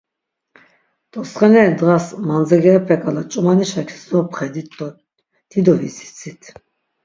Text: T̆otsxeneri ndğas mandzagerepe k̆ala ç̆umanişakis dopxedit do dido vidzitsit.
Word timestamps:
T̆otsxeneri 1.11 1.71
ndğas 1.73 2.05
mandzagerepe 2.27 2.95
k̆ala 3.01 3.23
ç̆umanişakis 3.31 4.01
dopxedit 4.09 4.69
do 4.77 4.87
dido 5.49 5.73
vidzitsit. 5.79 6.41